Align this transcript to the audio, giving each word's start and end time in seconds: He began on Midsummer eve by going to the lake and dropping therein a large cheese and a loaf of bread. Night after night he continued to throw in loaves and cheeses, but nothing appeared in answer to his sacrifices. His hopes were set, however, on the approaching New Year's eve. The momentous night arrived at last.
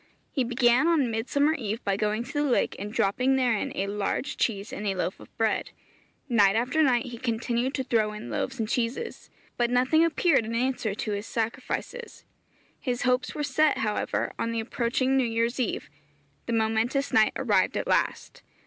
He 0.31 0.43
began 0.43 0.87
on 0.87 1.11
Midsummer 1.11 1.53
eve 1.53 1.79
by 1.83 1.95
going 1.95 2.23
to 2.23 2.33
the 2.33 2.41
lake 2.43 2.75
and 2.79 2.91
dropping 2.91 3.35
therein 3.35 3.71
a 3.75 3.85
large 3.85 4.35
cheese 4.35 4.73
and 4.73 4.87
a 4.87 4.95
loaf 4.95 5.19
of 5.19 5.37
bread. 5.37 5.69
Night 6.27 6.55
after 6.55 6.81
night 6.81 7.05
he 7.05 7.19
continued 7.19 7.75
to 7.75 7.83
throw 7.83 8.11
in 8.11 8.31
loaves 8.31 8.57
and 8.57 8.67
cheeses, 8.67 9.29
but 9.57 9.69
nothing 9.69 10.03
appeared 10.03 10.43
in 10.43 10.55
answer 10.55 10.95
to 10.95 11.11
his 11.11 11.27
sacrifices. 11.27 12.25
His 12.79 13.03
hopes 13.03 13.35
were 13.35 13.43
set, 13.43 13.77
however, 13.77 14.33
on 14.39 14.51
the 14.51 14.59
approaching 14.59 15.15
New 15.17 15.27
Year's 15.27 15.59
eve. 15.59 15.87
The 16.47 16.53
momentous 16.53 17.13
night 17.13 17.33
arrived 17.35 17.77
at 17.77 17.85
last. 17.85 18.41